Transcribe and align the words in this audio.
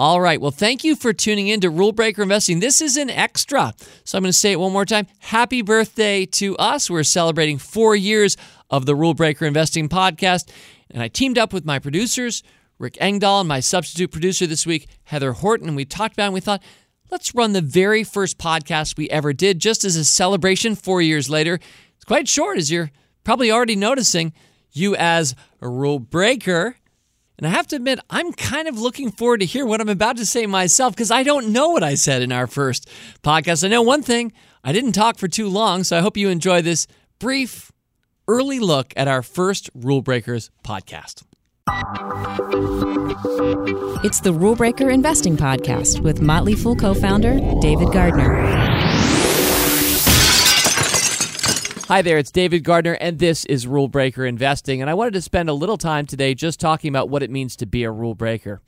All 0.00 0.18
right. 0.18 0.40
Well, 0.40 0.50
thank 0.50 0.82
you 0.82 0.96
for 0.96 1.12
tuning 1.12 1.48
in 1.48 1.60
to 1.60 1.68
Rule 1.68 1.92
Breaker 1.92 2.22
Investing. 2.22 2.60
This 2.60 2.80
is 2.80 2.96
an 2.96 3.10
extra. 3.10 3.74
So 4.04 4.16
I'm 4.16 4.24
going 4.24 4.30
to 4.30 4.32
say 4.32 4.52
it 4.52 4.58
one 4.58 4.72
more 4.72 4.86
time. 4.86 5.06
Happy 5.18 5.60
birthday 5.60 6.24
to 6.24 6.56
us. 6.56 6.88
We're 6.88 7.02
celebrating 7.02 7.58
four 7.58 7.94
years 7.94 8.38
of 8.70 8.86
the 8.86 8.94
Rule 8.94 9.12
Breaker 9.12 9.44
Investing 9.44 9.90
podcast. 9.90 10.48
And 10.90 11.02
I 11.02 11.08
teamed 11.08 11.36
up 11.36 11.52
with 11.52 11.66
my 11.66 11.78
producers, 11.78 12.42
Rick 12.78 12.96
Engdahl, 12.98 13.40
and 13.40 13.48
my 13.50 13.60
substitute 13.60 14.10
producer 14.10 14.46
this 14.46 14.64
week, 14.66 14.88
Heather 15.02 15.34
Horton. 15.34 15.68
And 15.68 15.76
we 15.76 15.84
talked 15.84 16.14
about 16.14 16.24
it 16.24 16.28
and 16.28 16.34
we 16.34 16.40
thought, 16.40 16.62
let's 17.10 17.34
run 17.34 17.52
the 17.52 17.60
very 17.60 18.02
first 18.02 18.38
podcast 18.38 18.96
we 18.96 19.10
ever 19.10 19.34
did 19.34 19.58
just 19.58 19.84
as 19.84 19.96
a 19.96 20.04
celebration 20.06 20.76
four 20.76 21.02
years 21.02 21.28
later. 21.28 21.60
It's 21.96 22.06
quite 22.06 22.26
short, 22.26 22.56
as 22.56 22.72
you're 22.72 22.90
probably 23.22 23.50
already 23.50 23.76
noticing. 23.76 24.32
You, 24.72 24.96
as 24.96 25.34
a 25.60 25.68
rule 25.68 25.98
breaker, 25.98 26.76
and 27.40 27.46
I 27.46 27.50
have 27.50 27.66
to 27.68 27.76
admit, 27.76 27.98
I'm 28.10 28.34
kind 28.34 28.68
of 28.68 28.78
looking 28.78 29.10
forward 29.10 29.40
to 29.40 29.46
hear 29.46 29.64
what 29.64 29.80
I'm 29.80 29.88
about 29.88 30.18
to 30.18 30.26
say 30.26 30.44
myself 30.44 30.94
because 30.94 31.10
I 31.10 31.22
don't 31.22 31.54
know 31.54 31.70
what 31.70 31.82
I 31.82 31.94
said 31.94 32.20
in 32.20 32.32
our 32.32 32.46
first 32.46 32.86
podcast. 33.22 33.64
I 33.64 33.68
know 33.68 33.80
one 33.80 34.02
thing 34.02 34.34
I 34.62 34.72
didn't 34.72 34.92
talk 34.92 35.16
for 35.16 35.26
too 35.26 35.48
long, 35.48 35.82
so 35.82 35.96
I 35.96 36.00
hope 36.00 36.18
you 36.18 36.28
enjoy 36.28 36.60
this 36.60 36.86
brief, 37.18 37.72
early 38.28 38.60
look 38.60 38.92
at 38.94 39.08
our 39.08 39.22
first 39.22 39.70
Rule 39.74 40.02
Breakers 40.02 40.50
podcast. 40.62 41.22
It's 44.04 44.20
the 44.20 44.34
Rule 44.34 44.54
Breaker 44.54 44.90
Investing 44.90 45.38
Podcast 45.38 46.00
with 46.00 46.20
Motley 46.20 46.54
Fool 46.54 46.76
co 46.76 46.92
founder 46.92 47.38
David 47.62 47.90
Gardner. 47.90 48.69
Hi 51.90 52.02
there, 52.02 52.18
it's 52.18 52.30
David 52.30 52.62
Gardner, 52.62 52.92
and 52.92 53.18
this 53.18 53.44
is 53.46 53.66
Rule 53.66 53.88
Breaker 53.88 54.24
Investing. 54.24 54.80
And 54.80 54.88
I 54.88 54.94
wanted 54.94 55.14
to 55.14 55.20
spend 55.20 55.48
a 55.48 55.52
little 55.52 55.76
time 55.76 56.06
today 56.06 56.34
just 56.34 56.60
talking 56.60 56.88
about 56.88 57.08
what 57.08 57.20
it 57.20 57.30
means 57.30 57.56
to 57.56 57.66
be 57.66 57.82
a 57.82 57.90
rule 57.90 58.14
breaker. 58.14 58.60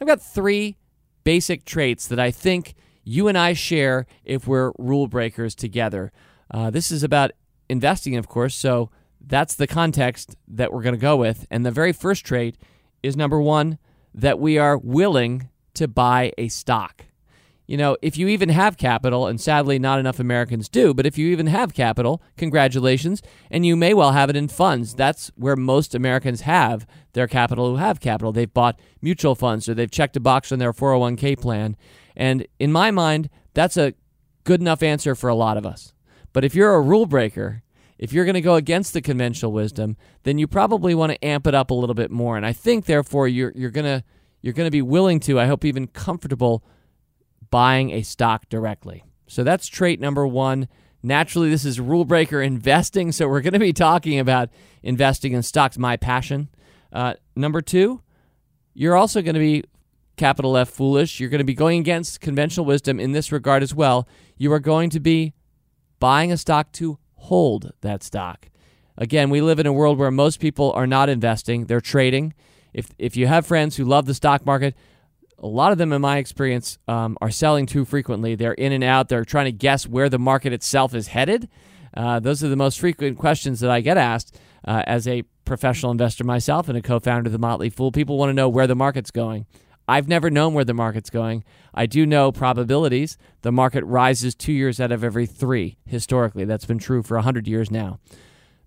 I've 0.00 0.08
got 0.08 0.22
three 0.22 0.78
basic 1.22 1.66
traits 1.66 2.08
that 2.08 2.18
I 2.18 2.30
think 2.30 2.74
you 3.04 3.28
and 3.28 3.36
I 3.36 3.52
share 3.52 4.06
if 4.24 4.46
we're 4.46 4.72
rule 4.78 5.08
breakers 5.08 5.54
together. 5.54 6.10
Uh, 6.50 6.70
this 6.70 6.90
is 6.90 7.02
about 7.02 7.32
investing, 7.68 8.16
of 8.16 8.28
course, 8.28 8.54
so 8.54 8.90
that's 9.20 9.56
the 9.56 9.66
context 9.66 10.36
that 10.48 10.72
we're 10.72 10.82
going 10.82 10.94
to 10.94 10.98
go 10.98 11.18
with. 11.18 11.46
And 11.50 11.66
the 11.66 11.70
very 11.70 11.92
first 11.92 12.24
trait 12.24 12.56
is 13.02 13.14
number 13.14 13.42
one, 13.42 13.76
that 14.14 14.38
we 14.38 14.56
are 14.56 14.78
willing 14.78 15.50
to 15.74 15.86
buy 15.86 16.32
a 16.38 16.48
stock 16.48 17.04
you 17.70 17.76
know, 17.76 17.96
if 18.02 18.18
you 18.18 18.26
even 18.26 18.48
have 18.48 18.76
capital, 18.76 19.28
and 19.28 19.40
sadly 19.40 19.78
not 19.78 20.00
enough 20.00 20.18
Americans 20.18 20.68
do, 20.68 20.92
but 20.92 21.06
if 21.06 21.16
you 21.16 21.28
even 21.28 21.46
have 21.46 21.72
capital, 21.72 22.20
congratulations, 22.36 23.22
and 23.48 23.64
you 23.64 23.76
may 23.76 23.94
well 23.94 24.10
have 24.10 24.28
it 24.28 24.34
in 24.34 24.48
funds. 24.48 24.92
That's 24.92 25.30
where 25.36 25.54
most 25.54 25.94
Americans 25.94 26.40
have 26.40 26.84
their 27.12 27.28
capital 27.28 27.70
who 27.70 27.76
have 27.76 28.00
capital. 28.00 28.32
They've 28.32 28.52
bought 28.52 28.80
mutual 29.00 29.36
funds 29.36 29.68
or 29.68 29.74
they've 29.74 29.88
checked 29.88 30.16
a 30.16 30.20
box 30.20 30.50
on 30.50 30.58
their 30.58 30.72
401k 30.72 31.40
plan. 31.40 31.76
And 32.16 32.44
in 32.58 32.72
my 32.72 32.90
mind, 32.90 33.30
that's 33.54 33.76
a 33.76 33.94
good 34.42 34.60
enough 34.60 34.82
answer 34.82 35.14
for 35.14 35.30
a 35.30 35.36
lot 35.36 35.56
of 35.56 35.64
us. 35.64 35.94
But 36.32 36.44
if 36.44 36.56
you're 36.56 36.74
a 36.74 36.80
rule 36.80 37.06
breaker, 37.06 37.62
if 38.00 38.12
you're 38.12 38.24
going 38.24 38.34
to 38.34 38.40
go 38.40 38.56
against 38.56 38.94
the 38.94 39.00
conventional 39.00 39.52
wisdom, 39.52 39.96
then 40.24 40.38
you 40.38 40.48
probably 40.48 40.92
want 40.92 41.12
to 41.12 41.24
amp 41.24 41.46
it 41.46 41.54
up 41.54 41.70
a 41.70 41.74
little 41.74 41.94
bit 41.94 42.10
more. 42.10 42.36
And 42.36 42.44
I 42.44 42.52
think 42.52 42.86
therefore 42.86 43.28
you're 43.28 43.52
you're 43.54 43.70
going 43.70 44.00
to 44.00 44.02
you're 44.42 44.54
going 44.54 44.66
to 44.66 44.72
be 44.72 44.82
willing 44.82 45.20
to, 45.20 45.38
I 45.38 45.46
hope 45.46 45.64
even 45.64 45.86
comfortable 45.86 46.64
buying 47.50 47.90
a 47.90 48.02
stock 48.02 48.48
directly. 48.48 49.04
So 49.26 49.44
that's 49.44 49.66
trait 49.66 50.00
number 50.00 50.26
one. 50.26 50.68
Naturally, 51.02 51.50
this 51.50 51.64
is 51.64 51.80
rule 51.80 52.04
breaker 52.04 52.42
investing. 52.42 53.12
So 53.12 53.28
we're 53.28 53.40
going 53.40 53.54
to 53.54 53.58
be 53.58 53.72
talking 53.72 54.18
about 54.18 54.50
investing 54.82 55.32
in 55.32 55.42
stocks, 55.42 55.78
my 55.78 55.96
passion. 55.96 56.48
Uh, 56.92 57.14
number 57.34 57.62
two, 57.62 58.02
you're 58.74 58.96
also 58.96 59.22
going 59.22 59.34
to 59.34 59.40
be 59.40 59.64
capital 60.16 60.56
F 60.56 60.68
foolish. 60.68 61.18
You're 61.18 61.30
going 61.30 61.38
to 61.38 61.44
be 61.44 61.54
going 61.54 61.80
against 61.80 62.20
conventional 62.20 62.66
wisdom 62.66 63.00
in 63.00 63.12
this 63.12 63.32
regard 63.32 63.62
as 63.62 63.74
well. 63.74 64.06
You 64.36 64.52
are 64.52 64.60
going 64.60 64.90
to 64.90 65.00
be 65.00 65.32
buying 65.98 66.30
a 66.32 66.36
stock 66.36 66.72
to 66.72 66.98
hold 67.14 67.72
that 67.80 68.02
stock. 68.02 68.48
Again, 68.98 69.30
we 69.30 69.40
live 69.40 69.58
in 69.58 69.66
a 69.66 69.72
world 69.72 69.98
where 69.98 70.10
most 70.10 70.40
people 70.40 70.72
are 70.72 70.86
not 70.86 71.08
investing, 71.08 71.66
they're 71.66 71.80
trading. 71.80 72.34
If, 72.74 72.90
if 72.98 73.16
you 73.16 73.26
have 73.26 73.46
friends 73.46 73.76
who 73.76 73.84
love 73.84 74.06
the 74.06 74.14
stock 74.14 74.44
market, 74.44 74.74
a 75.40 75.46
lot 75.46 75.72
of 75.72 75.78
them, 75.78 75.92
in 75.92 76.02
my 76.02 76.18
experience, 76.18 76.78
um, 76.86 77.16
are 77.20 77.30
selling 77.30 77.66
too 77.66 77.84
frequently. 77.84 78.34
They're 78.34 78.52
in 78.52 78.72
and 78.72 78.84
out. 78.84 79.08
They're 79.08 79.24
trying 79.24 79.46
to 79.46 79.52
guess 79.52 79.86
where 79.86 80.08
the 80.08 80.18
market 80.18 80.52
itself 80.52 80.94
is 80.94 81.08
headed. 81.08 81.48
Uh, 81.94 82.20
those 82.20 82.44
are 82.44 82.48
the 82.48 82.56
most 82.56 82.78
frequent 82.78 83.18
questions 83.18 83.60
that 83.60 83.70
I 83.70 83.80
get 83.80 83.96
asked 83.96 84.38
uh, 84.66 84.82
as 84.86 85.08
a 85.08 85.22
professional 85.44 85.90
investor 85.90 86.24
myself 86.24 86.68
and 86.68 86.76
a 86.76 86.82
co 86.82 87.00
founder 87.00 87.28
of 87.28 87.32
the 87.32 87.38
Motley 87.38 87.70
Fool. 87.70 87.90
People 87.90 88.18
want 88.18 88.28
to 88.28 88.34
know 88.34 88.48
where 88.48 88.66
the 88.66 88.76
market's 88.76 89.10
going. 89.10 89.46
I've 89.88 90.06
never 90.06 90.30
known 90.30 90.54
where 90.54 90.64
the 90.64 90.74
market's 90.74 91.10
going. 91.10 91.42
I 91.74 91.86
do 91.86 92.06
know 92.06 92.30
probabilities. 92.30 93.18
The 93.42 93.50
market 93.50 93.82
rises 93.84 94.36
two 94.36 94.52
years 94.52 94.78
out 94.78 94.92
of 94.92 95.02
every 95.02 95.26
three 95.26 95.78
historically. 95.84 96.44
That's 96.44 96.66
been 96.66 96.78
true 96.78 97.02
for 97.02 97.16
100 97.16 97.48
years 97.48 97.72
now. 97.72 97.98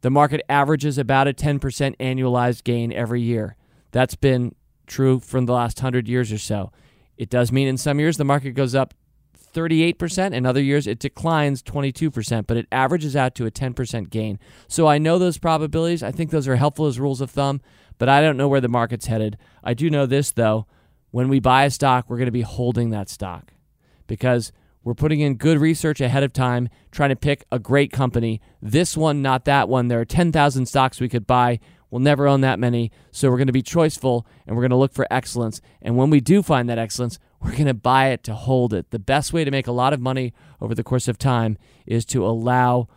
The 0.00 0.10
market 0.10 0.42
averages 0.48 0.98
about 0.98 1.28
a 1.28 1.32
10% 1.32 1.60
annualized 1.98 2.64
gain 2.64 2.92
every 2.92 3.20
year. 3.20 3.54
That's 3.92 4.16
been 4.16 4.56
true 4.92 5.18
from 5.18 5.46
the 5.46 5.52
last 5.52 5.78
100 5.78 6.06
years 6.06 6.30
or 6.30 6.38
so. 6.38 6.70
It 7.16 7.30
does 7.30 7.50
mean 7.50 7.66
in 7.66 7.76
some 7.76 7.98
years 7.98 8.16
the 8.16 8.24
market 8.24 8.52
goes 8.52 8.74
up 8.74 8.94
38%, 9.52 10.32
in 10.32 10.46
other 10.46 10.62
years 10.62 10.86
it 10.86 10.98
declines 10.98 11.62
22%, 11.62 12.46
but 12.46 12.56
it 12.56 12.66
averages 12.72 13.16
out 13.16 13.34
to 13.34 13.46
a 13.46 13.50
10% 13.50 14.10
gain. 14.10 14.38
So 14.68 14.86
I 14.86 14.98
know 14.98 15.18
those 15.18 15.38
probabilities. 15.38 16.02
I 16.02 16.10
think 16.10 16.30
those 16.30 16.48
are 16.48 16.56
helpful 16.56 16.86
as 16.86 17.00
rules 17.00 17.20
of 17.20 17.30
thumb, 17.30 17.60
but 17.98 18.08
I 18.08 18.20
don't 18.20 18.36
know 18.36 18.48
where 18.48 18.60
the 18.60 18.68
market's 18.68 19.06
headed. 19.06 19.36
I 19.62 19.74
do 19.74 19.90
know 19.90 20.06
this, 20.06 20.30
though. 20.30 20.66
When 21.10 21.28
we 21.28 21.40
buy 21.40 21.64
a 21.64 21.70
stock, 21.70 22.08
we're 22.08 22.16
going 22.16 22.26
to 22.26 22.32
be 22.32 22.42
holding 22.42 22.90
that 22.90 23.10
stock 23.10 23.52
because 24.06 24.52
we're 24.82 24.94
putting 24.94 25.20
in 25.20 25.34
good 25.34 25.58
research 25.58 26.00
ahead 26.00 26.22
of 26.22 26.32
time, 26.32 26.68
trying 26.90 27.10
to 27.10 27.16
pick 27.16 27.44
a 27.52 27.58
great 27.58 27.92
company. 27.92 28.40
This 28.60 28.96
one, 28.96 29.20
not 29.20 29.44
that 29.44 29.68
one. 29.68 29.88
There 29.88 30.00
are 30.00 30.06
10,000 30.06 30.66
stocks 30.66 31.00
we 31.00 31.08
could 31.08 31.26
buy. 31.26 31.60
We'll 31.92 32.00
never 32.00 32.26
own 32.26 32.40
that 32.40 32.58
many. 32.58 32.90
So 33.10 33.30
we're 33.30 33.36
going 33.36 33.48
to 33.48 33.52
be 33.52 33.62
choiceful 33.62 34.24
and 34.46 34.56
we're 34.56 34.62
going 34.62 34.70
to 34.70 34.76
look 34.76 34.94
for 34.94 35.06
excellence. 35.10 35.60
And 35.82 35.94
when 35.94 36.08
we 36.08 36.20
do 36.20 36.42
find 36.42 36.66
that 36.70 36.78
excellence, 36.78 37.18
we're 37.38 37.52
going 37.52 37.66
to 37.66 37.74
buy 37.74 38.08
it 38.08 38.24
to 38.24 38.34
hold 38.34 38.72
it. 38.72 38.90
The 38.92 38.98
best 38.98 39.34
way 39.34 39.44
to 39.44 39.50
make 39.50 39.66
a 39.66 39.72
lot 39.72 39.92
of 39.92 40.00
money 40.00 40.32
over 40.58 40.74
the 40.74 40.82
course 40.82 41.06
of 41.06 41.18
time 41.18 41.58
is 41.84 42.06
to 42.06 42.24
allow 42.24 42.88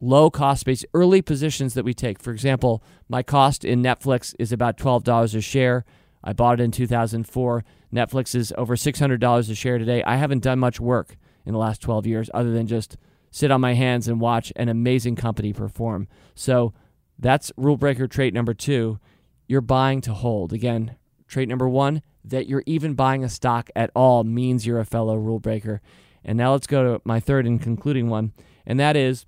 low 0.00 0.30
cost 0.30 0.64
based 0.64 0.86
early 0.94 1.20
positions 1.20 1.74
that 1.74 1.84
we 1.84 1.92
take. 1.94 2.20
For 2.22 2.30
example, 2.30 2.80
my 3.08 3.24
cost 3.24 3.64
in 3.64 3.82
Netflix 3.82 4.36
is 4.38 4.52
about 4.52 4.76
$12 4.76 5.34
a 5.34 5.40
share. 5.40 5.84
I 6.22 6.32
bought 6.32 6.60
it 6.60 6.62
in 6.62 6.70
2004. 6.70 7.64
Netflix 7.92 8.36
is 8.36 8.54
over 8.56 8.76
$600 8.76 9.50
a 9.50 9.54
share 9.56 9.78
today. 9.78 10.04
I 10.04 10.14
haven't 10.14 10.44
done 10.44 10.60
much 10.60 10.78
work 10.78 11.16
in 11.44 11.54
the 11.54 11.58
last 11.58 11.82
12 11.82 12.06
years 12.06 12.30
other 12.32 12.52
than 12.52 12.68
just 12.68 12.96
sit 13.32 13.50
on 13.50 13.60
my 13.60 13.74
hands 13.74 14.06
and 14.06 14.20
watch 14.20 14.52
an 14.54 14.68
amazing 14.68 15.16
company 15.16 15.52
perform. 15.52 16.06
So 16.36 16.72
that's 17.18 17.52
rule 17.56 17.76
breaker 17.76 18.06
trait 18.06 18.34
number 18.34 18.54
two. 18.54 18.98
You're 19.46 19.60
buying 19.60 20.00
to 20.02 20.12
hold. 20.12 20.52
Again, 20.52 20.96
trait 21.28 21.48
number 21.48 21.68
one, 21.68 22.02
that 22.24 22.48
you're 22.48 22.64
even 22.66 22.94
buying 22.94 23.22
a 23.22 23.28
stock 23.28 23.70
at 23.76 23.90
all 23.94 24.24
means 24.24 24.66
you're 24.66 24.80
a 24.80 24.84
fellow 24.84 25.16
rule 25.16 25.38
breaker. 25.38 25.80
And 26.24 26.36
now 26.36 26.52
let's 26.52 26.66
go 26.66 26.82
to 26.82 27.02
my 27.04 27.20
third 27.20 27.46
and 27.46 27.62
concluding 27.62 28.08
one, 28.08 28.32
and 28.66 28.80
that 28.80 28.96
is 28.96 29.26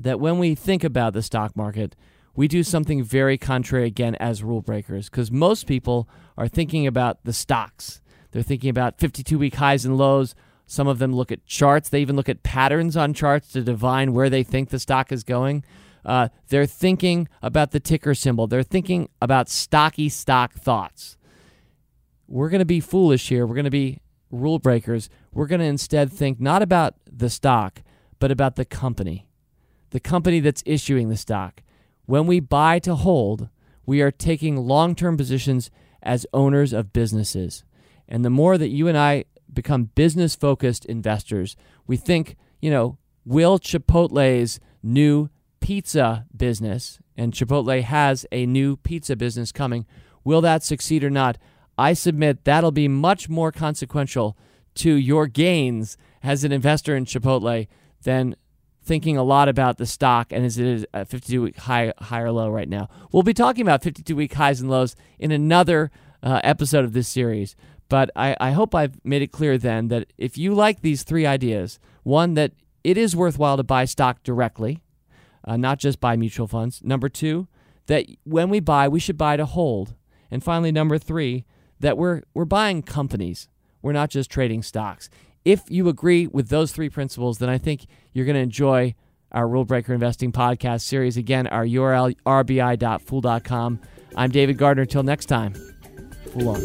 that 0.00 0.18
when 0.18 0.38
we 0.38 0.54
think 0.54 0.82
about 0.82 1.12
the 1.12 1.22
stock 1.22 1.56
market, 1.56 1.94
we 2.34 2.48
do 2.48 2.62
something 2.62 3.02
very 3.02 3.36
contrary 3.36 3.86
again 3.86 4.14
as 4.16 4.42
rule 4.42 4.62
breakers 4.62 5.08
because 5.08 5.30
most 5.30 5.66
people 5.66 6.08
are 6.38 6.48
thinking 6.48 6.86
about 6.86 7.22
the 7.24 7.32
stocks. 7.32 8.00
They're 8.32 8.42
thinking 8.42 8.70
about 8.70 8.98
52 8.98 9.38
week 9.38 9.56
highs 9.56 9.84
and 9.84 9.98
lows. 9.98 10.34
Some 10.66 10.86
of 10.86 10.98
them 10.98 11.12
look 11.12 11.32
at 11.32 11.44
charts. 11.46 11.88
They 11.88 12.00
even 12.00 12.16
look 12.16 12.28
at 12.28 12.42
patterns 12.42 12.96
on 12.96 13.12
charts 13.12 13.48
to 13.52 13.62
divine 13.62 14.12
where 14.12 14.30
they 14.30 14.42
think 14.42 14.70
the 14.70 14.78
stock 14.78 15.12
is 15.12 15.24
going. 15.24 15.64
Uh, 16.04 16.28
they're 16.48 16.66
thinking 16.66 17.28
about 17.42 17.72
the 17.72 17.80
ticker 17.80 18.14
symbol. 18.14 18.46
They're 18.46 18.62
thinking 18.62 19.08
about 19.20 19.48
stocky 19.48 20.08
stock 20.08 20.54
thoughts. 20.54 21.16
We're 22.26 22.48
going 22.48 22.60
to 22.60 22.64
be 22.64 22.80
foolish 22.80 23.28
here. 23.28 23.46
We're 23.46 23.54
going 23.54 23.64
to 23.64 23.70
be 23.70 24.00
rule 24.30 24.58
breakers. 24.58 25.08
We're 25.32 25.46
going 25.46 25.60
to 25.60 25.66
instead 25.66 26.12
think 26.12 26.40
not 26.40 26.62
about 26.62 26.94
the 27.10 27.30
stock, 27.30 27.82
but 28.18 28.30
about 28.30 28.56
the 28.56 28.64
company, 28.64 29.28
the 29.90 30.00
company 30.00 30.40
that's 30.40 30.62
issuing 30.64 31.08
the 31.08 31.16
stock. 31.16 31.62
When 32.06 32.26
we 32.26 32.40
buy 32.40 32.78
to 32.80 32.94
hold, 32.94 33.48
we 33.86 34.00
are 34.00 34.10
taking 34.10 34.56
long 34.56 34.94
term 34.94 35.16
positions 35.16 35.70
as 36.02 36.26
owners 36.32 36.72
of 36.72 36.92
businesses. 36.92 37.64
And 38.08 38.24
the 38.24 38.30
more 38.30 38.58
that 38.58 38.68
you 38.68 38.88
and 38.88 38.96
I 38.98 39.24
become 39.52 39.90
business 39.94 40.34
focused 40.34 40.84
investors, 40.84 41.56
we 41.86 41.96
think, 41.96 42.36
you 42.60 42.70
know, 42.70 42.98
will 43.24 43.58
Chipotle's 43.58 44.60
new 44.82 45.28
pizza 45.60 46.26
business, 46.36 46.98
and 47.16 47.32
Chipotle 47.32 47.82
has 47.82 48.26
a 48.32 48.46
new 48.46 48.76
pizza 48.76 49.16
business 49.16 49.52
coming. 49.52 49.86
Will 50.24 50.40
that 50.40 50.62
succeed 50.62 51.04
or 51.04 51.10
not? 51.10 51.38
I 51.78 51.92
submit 51.94 52.44
that'll 52.44 52.72
be 52.72 52.88
much 52.88 53.28
more 53.28 53.52
consequential 53.52 54.36
to 54.76 54.94
your 54.94 55.26
gains 55.26 55.96
as 56.22 56.44
an 56.44 56.52
investor 56.52 56.96
in 56.96 57.04
Chipotle 57.04 57.68
than 58.02 58.36
thinking 58.82 59.16
a 59.16 59.22
lot 59.22 59.48
about 59.48 59.78
the 59.78 59.86
stock 59.86 60.32
and 60.32 60.44
is 60.44 60.58
it 60.58 60.88
a 60.94 61.04
52 61.04 61.42
week 61.42 61.56
high, 61.58 61.92
high 61.98 62.20
or 62.20 62.32
low 62.32 62.50
right 62.50 62.68
now. 62.68 62.88
We'll 63.12 63.22
be 63.22 63.34
talking 63.34 63.62
about 63.62 63.82
52 63.82 64.16
week 64.16 64.34
highs 64.34 64.60
and 64.60 64.70
lows 64.70 64.96
in 65.18 65.32
another 65.32 65.90
uh, 66.22 66.40
episode 66.42 66.84
of 66.84 66.92
this 66.92 67.08
series. 67.08 67.56
But 67.88 68.10
I, 68.14 68.36
I 68.40 68.52
hope 68.52 68.74
I've 68.74 69.02
made 69.04 69.22
it 69.22 69.32
clear 69.32 69.58
then 69.58 69.88
that 69.88 70.12
if 70.16 70.38
you 70.38 70.54
like 70.54 70.80
these 70.80 71.02
three 71.02 71.26
ideas, 71.26 71.78
one, 72.02 72.34
that 72.34 72.52
it 72.84 72.96
is 72.96 73.16
worthwhile 73.16 73.56
to 73.56 73.62
buy 73.62 73.84
stock 73.84 74.22
directly, 74.22 74.82
uh, 75.44 75.56
not 75.56 75.78
just 75.78 76.00
buy 76.00 76.16
mutual 76.16 76.46
funds. 76.46 76.80
Number 76.82 77.08
two, 77.08 77.48
that 77.86 78.06
when 78.24 78.50
we 78.50 78.60
buy, 78.60 78.88
we 78.88 79.00
should 79.00 79.18
buy 79.18 79.36
to 79.36 79.46
hold. 79.46 79.94
And 80.30 80.42
finally, 80.42 80.72
number 80.72 80.98
three, 80.98 81.44
that 81.80 81.96
we're, 81.96 82.22
we're 82.34 82.44
buying 82.44 82.82
companies. 82.82 83.48
We're 83.82 83.92
not 83.92 84.10
just 84.10 84.30
trading 84.30 84.62
stocks. 84.62 85.08
If 85.44 85.62
you 85.68 85.88
agree 85.88 86.26
with 86.26 86.48
those 86.48 86.72
three 86.72 86.90
principles, 86.90 87.38
then 87.38 87.48
I 87.48 87.58
think 87.58 87.86
you're 88.12 88.26
going 88.26 88.36
to 88.36 88.42
enjoy 88.42 88.94
our 89.32 89.48
Rule 89.48 89.64
Breaker 89.64 89.94
Investing 89.94 90.32
podcast 90.32 90.82
series. 90.82 91.16
Again, 91.16 91.46
our 91.46 91.64
URL, 91.64 92.14
rbi.fool.com. 92.26 93.80
I'm 94.16 94.30
David 94.30 94.58
Gardner. 94.58 94.82
Until 94.82 95.02
next 95.02 95.26
time, 95.26 95.54
Fool 96.32 96.50
on. 96.50 96.62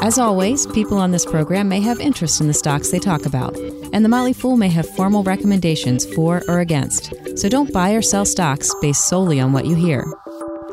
As 0.00 0.18
always, 0.18 0.66
people 0.68 0.98
on 0.98 1.12
this 1.12 1.24
program 1.24 1.68
may 1.68 1.80
have 1.80 2.00
interest 2.00 2.40
in 2.40 2.48
the 2.48 2.54
stocks 2.54 2.90
they 2.90 2.98
talk 2.98 3.24
about, 3.24 3.56
and 3.92 4.04
the 4.04 4.08
Motley 4.08 4.32
Fool 4.32 4.56
may 4.56 4.68
have 4.68 4.88
formal 4.88 5.22
recommendations 5.22 6.04
for 6.14 6.42
or 6.48 6.60
against. 6.60 7.12
So 7.36 7.48
don't 7.48 7.72
buy 7.72 7.92
or 7.92 8.02
sell 8.02 8.24
stocks 8.24 8.74
based 8.80 9.08
solely 9.08 9.40
on 9.40 9.52
what 9.52 9.66
you 9.66 9.74
hear. 9.74 10.04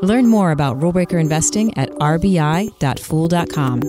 Learn 0.01 0.27
more 0.27 0.51
about 0.51 0.81
rule 0.81 0.93
breaker 0.93 1.19
investing 1.19 1.77
at 1.77 1.89
rbi.fool.com. 1.91 3.81